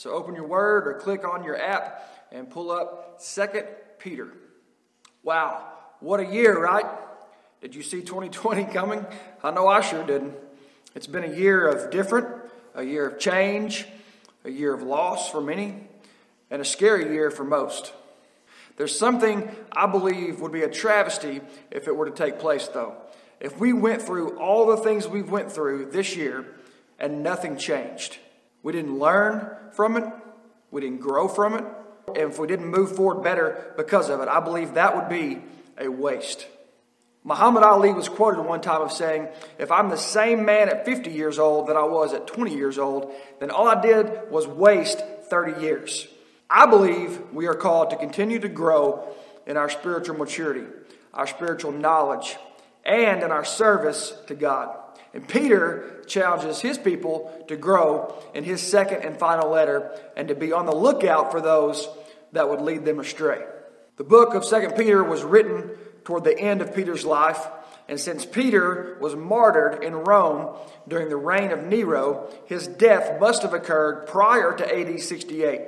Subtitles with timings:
[0.00, 3.66] So open your word or click on your app and pull up Second
[3.98, 4.28] Peter.
[5.22, 5.62] Wow,
[6.00, 6.86] what a year, right?
[7.60, 9.04] Did you see 2020 coming?
[9.42, 10.32] I know I sure didn't.
[10.94, 12.28] It's been a year of different,
[12.74, 13.86] a year of change,
[14.46, 15.76] a year of loss for many,
[16.50, 17.92] and a scary year for most.
[18.78, 22.96] There's something I believe would be a travesty if it were to take place, though.
[23.38, 26.46] If we went through all the things we've went through this year
[26.98, 28.16] and nothing changed,
[28.62, 30.04] we didn't learn from it,
[30.70, 31.64] we didn't grow from it,
[32.08, 35.42] and if we didn't move forward better because of it, I believe that would be
[35.78, 36.46] a waste.
[37.22, 41.10] Muhammad Ali was quoted one time of saying, If I'm the same man at 50
[41.10, 45.02] years old that I was at 20 years old, then all I did was waste
[45.28, 46.08] 30 years.
[46.48, 49.14] I believe we are called to continue to grow
[49.46, 50.66] in our spiritual maturity,
[51.12, 52.36] our spiritual knowledge,
[52.84, 54.76] and in our service to God.
[55.12, 60.34] And Peter challenges his people to grow in his second and final letter and to
[60.34, 61.88] be on the lookout for those
[62.32, 63.44] that would lead them astray.
[63.96, 65.70] The book of 2 Peter was written
[66.04, 67.46] toward the end of Peter's life,
[67.88, 73.42] and since Peter was martyred in Rome during the reign of Nero, his death must
[73.42, 75.62] have occurred prior to AD 68.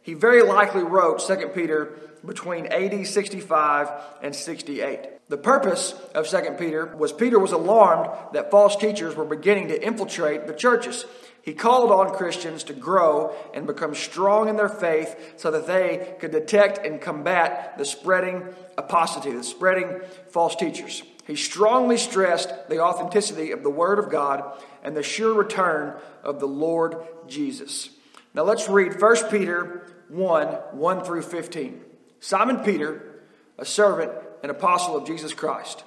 [0.00, 3.90] He very likely wrote 2 Peter between AD 65
[4.22, 5.28] and 68.
[5.28, 9.82] The purpose of 2 Peter was Peter was alarmed that false teachers were beginning to
[9.82, 11.04] infiltrate the churches.
[11.42, 16.16] He called on Christians to grow and become strong in their faith so that they
[16.18, 18.42] could detect and combat the spreading
[18.76, 21.02] apostasy, the spreading false teachers.
[21.26, 26.40] He strongly stressed the authenticity of the Word of God and the sure return of
[26.40, 27.90] the Lord Jesus.
[28.34, 31.80] Now let's read 1 Peter 1 1 through 15.
[32.20, 33.20] Simon Peter,
[33.58, 35.84] a servant and apostle of Jesus Christ,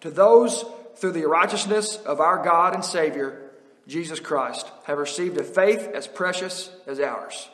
[0.00, 0.64] to those
[0.96, 3.50] through the righteousness of our God and Savior,
[3.86, 7.48] Jesus Christ, have received a faith as precious as ours.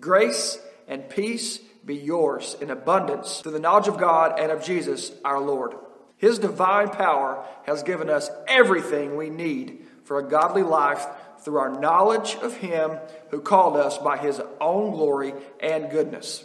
[0.00, 0.58] Grace
[0.88, 5.40] and peace be yours in abundance through the knowledge of God and of Jesus our
[5.40, 5.74] Lord.
[6.16, 11.06] His divine power has given us everything we need for a godly life
[11.40, 12.92] through our knowledge of Him
[13.30, 16.44] who called us by His own glory and goodness.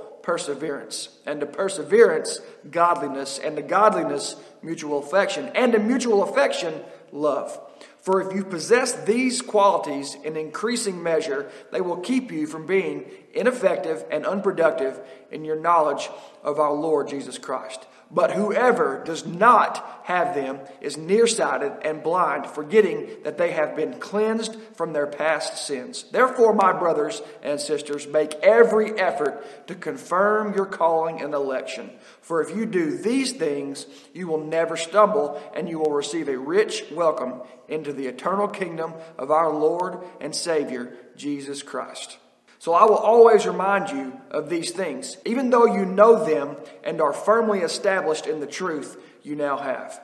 [0.23, 2.39] perseverance, and to perseverance,
[2.69, 7.59] godliness, and to godliness, mutual affection, and to mutual affection, love.
[8.01, 13.05] For if you possess these qualities in increasing measure, they will keep you from being
[13.33, 14.99] ineffective and unproductive
[15.31, 16.09] in your knowledge
[16.43, 17.85] of our Lord Jesus Christ.
[18.13, 23.99] But whoever does not have them is nearsighted and blind, forgetting that they have been
[23.99, 26.03] cleansed from their past sins.
[26.11, 31.89] Therefore, my brothers and sisters, make every effort to confirm your calling and election.
[32.19, 36.37] For if you do these things, you will never stumble, and you will receive a
[36.37, 42.17] rich welcome into the eternal kingdom of our Lord and Savior, Jesus Christ.
[42.61, 47.01] So I will always remind you of these things, even though you know them and
[47.01, 49.99] are firmly established in the truth you now have.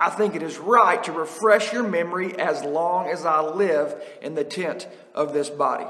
[0.00, 4.34] I think it is right to refresh your memory as long as I live in
[4.34, 5.84] the tent of this body,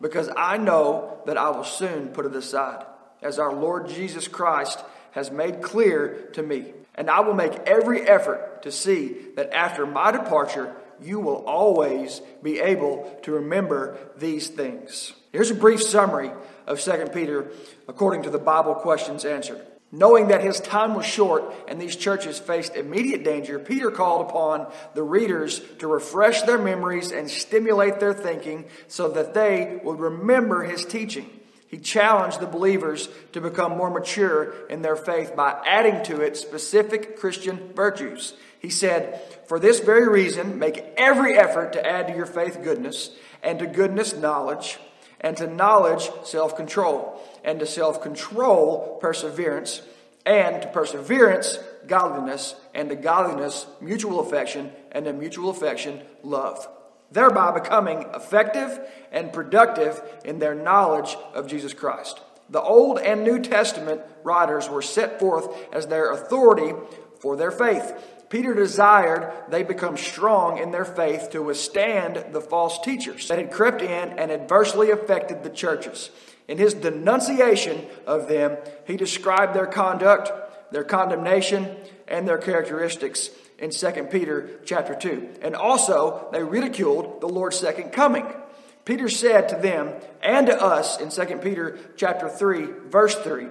[0.00, 2.86] because I know that I will soon put it aside,
[3.20, 6.72] as our Lord Jesus Christ has made clear to me.
[6.94, 12.20] And I will make every effort to see that after my departure, you will always
[12.42, 15.12] be able to remember these things.
[15.32, 16.30] Here's a brief summary
[16.66, 17.50] of 2 Peter
[17.86, 19.60] according to the Bible questions answered.
[19.90, 24.70] Knowing that his time was short and these churches faced immediate danger, Peter called upon
[24.94, 30.62] the readers to refresh their memories and stimulate their thinking so that they would remember
[30.62, 31.30] his teaching.
[31.68, 36.36] He challenged the believers to become more mature in their faith by adding to it
[36.36, 38.34] specific Christian virtues.
[38.58, 43.10] He said, For this very reason, make every effort to add to your faith goodness,
[43.42, 44.78] and to goodness, knowledge
[45.20, 49.82] and to knowledge, self control, and to self control, perseverance,
[50.24, 56.68] and to perseverance, godliness, and to godliness, mutual affection, and to mutual affection, love.
[57.10, 62.20] Thereby becoming effective and productive in their knowledge of Jesus Christ.
[62.50, 66.74] The Old and New Testament writers were set forth as their authority
[67.20, 67.92] for their faith.
[68.28, 73.50] Peter desired they become strong in their faith to withstand the false teachers that had
[73.50, 76.10] crept in and adversely affected the churches.
[76.46, 78.56] In his denunciation of them,
[78.86, 80.30] he described their conduct,
[80.72, 81.76] their condemnation,
[82.06, 85.40] and their characteristics in 2 Peter chapter 2.
[85.42, 88.26] And also, they ridiculed the Lord's second coming.
[88.84, 93.48] Peter said to them and to us in 2 Peter chapter 3, verse 3,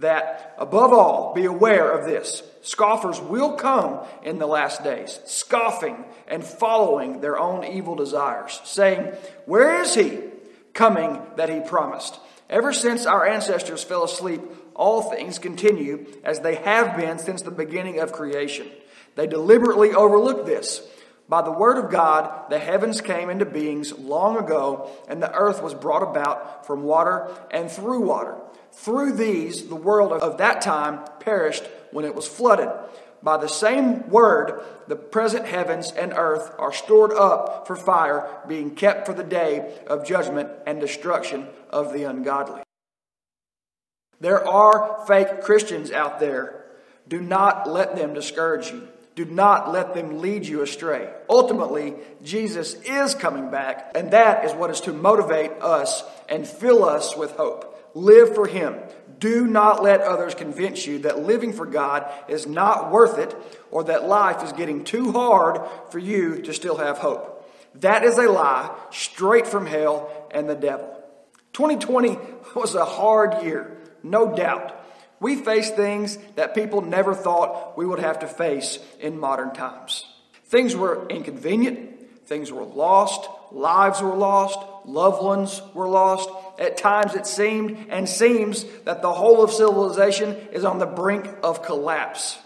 [0.00, 2.42] that above all, be aware of this.
[2.62, 9.12] Scoffers will come in the last days, scoffing and following their own evil desires, saying,
[9.46, 10.20] Where is he
[10.72, 12.18] coming that he promised?
[12.50, 14.42] Ever since our ancestors fell asleep,
[14.74, 18.66] all things continue as they have been since the beginning of creation.
[19.14, 20.86] They deliberately overlook this.
[21.28, 25.62] By the word of God, the heavens came into beings long ago, and the earth
[25.62, 28.36] was brought about from water and through water.
[28.72, 32.68] Through these, the world of that time perished when it was flooded.
[33.22, 38.74] By the same word, the present heavens and earth are stored up for fire, being
[38.74, 42.62] kept for the day of judgment and destruction of the ungodly.
[44.20, 46.66] There are fake Christians out there.
[47.08, 48.88] Do not let them discourage you.
[49.14, 51.08] Do not let them lead you astray.
[51.28, 56.84] Ultimately, Jesus is coming back, and that is what is to motivate us and fill
[56.84, 57.70] us with hope.
[57.94, 58.74] Live for Him.
[59.20, 63.36] Do not let others convince you that living for God is not worth it
[63.70, 65.60] or that life is getting too hard
[65.90, 67.30] for you to still have hope.
[67.76, 70.90] That is a lie straight from hell and the devil.
[71.52, 72.18] 2020
[72.56, 74.83] was a hard year, no doubt.
[75.20, 80.04] We face things that people never thought we would have to face in modern times.
[80.46, 86.28] Things were inconvenient, things were lost, lives were lost, loved ones were lost.
[86.58, 91.28] At times it seemed and seems that the whole of civilization is on the brink
[91.42, 92.38] of collapse.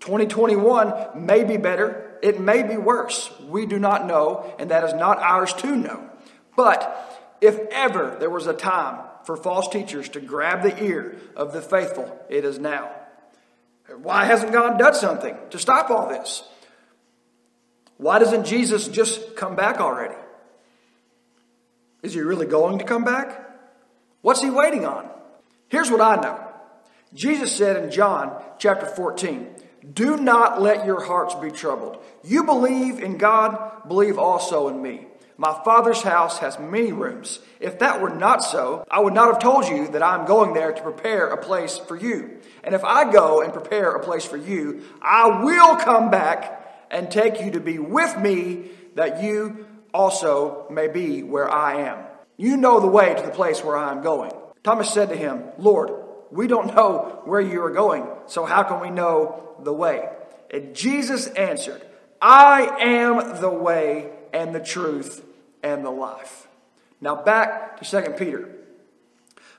[0.00, 3.30] 2021 may be better, it may be worse.
[3.42, 6.10] We do not know, and that is not ours to know.
[6.56, 7.13] But
[7.44, 11.60] if ever there was a time for false teachers to grab the ear of the
[11.60, 12.90] faithful, it is now.
[14.02, 16.42] Why hasn't God done something to stop all this?
[17.98, 20.16] Why doesn't Jesus just come back already?
[22.02, 23.40] Is he really going to come back?
[24.22, 25.08] What's he waiting on?
[25.68, 26.40] Here's what I know.
[27.12, 29.54] Jesus said in John chapter 14,
[29.92, 32.02] Do not let your hearts be troubled.
[32.22, 35.06] You believe in God, believe also in me.
[35.36, 37.40] My Father's house has many rooms.
[37.58, 40.54] If that were not so, I would not have told you that I am going
[40.54, 42.38] there to prepare a place for you.
[42.62, 47.10] And if I go and prepare a place for you, I will come back and
[47.10, 52.04] take you to be with me, that you also may be where I am.
[52.36, 54.32] You know the way to the place where I am going.
[54.62, 55.90] Thomas said to him, Lord,
[56.30, 60.08] we don't know where you are going, so how can we know the way?
[60.50, 61.82] And Jesus answered,
[62.22, 65.23] I am the way and the truth
[65.64, 66.46] and the life.
[67.00, 68.48] Now back to 2 Peter.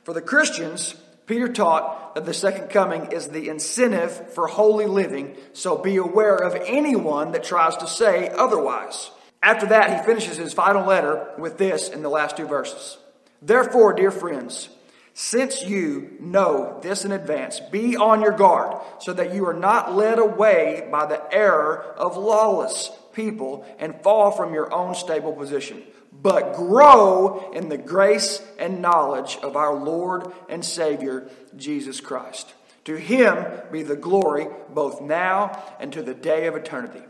[0.04, 5.36] For the Christians, Peter taught that the second coming is the incentive for holy living,
[5.54, 9.10] so be aware of anyone that tries to say otherwise.
[9.42, 12.98] After that, he finishes his final letter with this in the last two verses.
[13.42, 14.70] Therefore, dear friends,
[15.14, 19.96] since you know this in advance, be on your guard so that you are not
[19.96, 25.82] led away by the error of lawless people and fall from your own stable position,
[26.26, 32.52] but grow in the grace and knowledge of our Lord and Savior, Jesus Christ.
[32.86, 37.04] To him be the glory both now and to the day of eternity.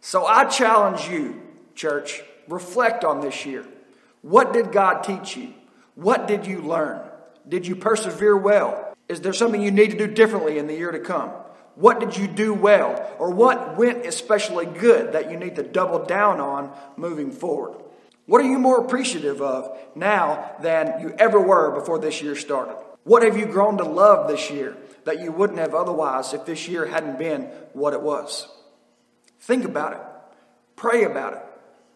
[0.00, 1.40] So I challenge you
[1.76, 3.64] church, reflect on this year.
[4.22, 5.54] What did God teach you?
[5.94, 7.00] What did you learn?
[7.48, 8.96] Did you persevere well?
[9.08, 11.30] Is there something you need to do differently in the year to come?
[11.76, 13.14] What did you do well?
[13.20, 17.85] Or what went especially good that you need to double down on moving forward?
[18.26, 22.76] What are you more appreciative of now than you ever were before this year started?
[23.04, 26.66] What have you grown to love this year that you wouldn't have otherwise if this
[26.66, 27.42] year hadn't been
[27.72, 28.48] what it was?
[29.40, 30.00] Think about it.
[30.74, 31.42] Pray about it.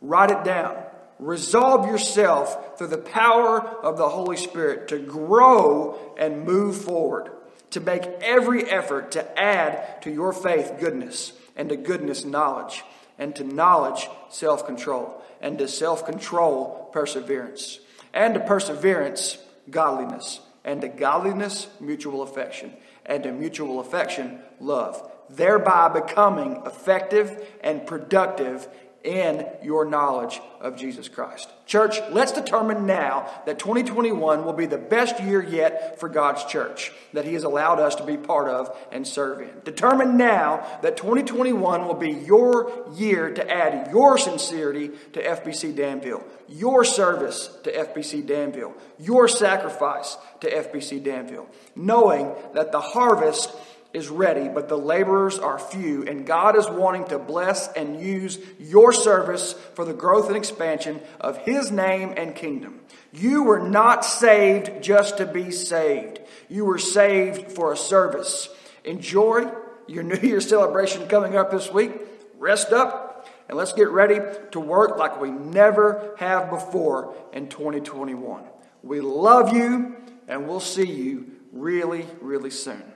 [0.00, 0.76] Write it down.
[1.18, 7.30] Resolve yourself through the power of the Holy Spirit to grow and move forward,
[7.70, 12.84] to make every effort to add to your faith goodness, and to goodness knowledge,
[13.20, 17.78] and to knowledge self control, and to self control perseverance,
[18.12, 19.38] and to perseverance
[19.70, 22.72] godliness, and to godliness mutual affection,
[23.06, 28.66] and to mutual affection love, thereby becoming effective and productive
[29.04, 31.48] in your knowledge of Jesus Christ.
[31.66, 36.92] Church, let's determine now that 2021 will be the best year yet for God's church
[37.12, 39.50] that He has allowed us to be part of and serve in.
[39.64, 46.24] Determine now that 2021 will be your year to add your sincerity to FBC Danville,
[46.48, 53.54] your service to FBC Danville, your sacrifice to FBC Danville, knowing that the harvest
[53.92, 58.38] is ready, but the laborers are few, and God is wanting to bless and use
[58.58, 62.80] your service for the growth and expansion of His name and kingdom.
[63.12, 66.20] You were not saved just to be saved.
[66.48, 68.48] You were saved for a service.
[68.84, 69.50] Enjoy
[69.88, 71.92] your New Year celebration coming up this week.
[72.38, 74.20] Rest up, and let's get ready
[74.52, 78.44] to work like we never have before in 2021.
[78.82, 79.96] We love you,
[80.28, 82.89] and we'll see you really, really soon.